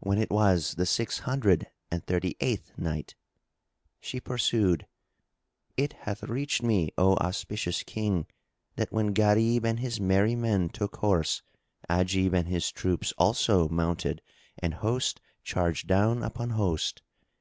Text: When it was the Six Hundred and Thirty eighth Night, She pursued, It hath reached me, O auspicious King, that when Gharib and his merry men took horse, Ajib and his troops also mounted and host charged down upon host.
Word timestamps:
When 0.00 0.18
it 0.18 0.32
was 0.32 0.74
the 0.74 0.84
Six 0.84 1.20
Hundred 1.20 1.68
and 1.92 2.04
Thirty 2.04 2.36
eighth 2.40 2.76
Night, 2.76 3.14
She 4.00 4.18
pursued, 4.18 4.88
It 5.76 5.92
hath 5.92 6.24
reached 6.24 6.60
me, 6.64 6.90
O 6.98 7.14
auspicious 7.18 7.84
King, 7.84 8.26
that 8.74 8.90
when 8.90 9.14
Gharib 9.14 9.64
and 9.64 9.78
his 9.78 10.00
merry 10.00 10.34
men 10.34 10.70
took 10.70 10.96
horse, 10.96 11.42
Ajib 11.88 12.34
and 12.34 12.48
his 12.48 12.72
troops 12.72 13.12
also 13.16 13.68
mounted 13.68 14.22
and 14.58 14.74
host 14.74 15.20
charged 15.44 15.86
down 15.86 16.24
upon 16.24 16.50
host. 16.50 17.02